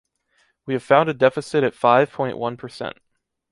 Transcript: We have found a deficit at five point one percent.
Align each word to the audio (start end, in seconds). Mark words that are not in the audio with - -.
We 0.65 0.73
have 0.73 0.81
found 0.81 1.09
a 1.09 1.13
deficit 1.13 1.63
at 1.63 1.75
five 1.75 2.11
point 2.11 2.35
one 2.39 2.57
percent. 2.57 2.97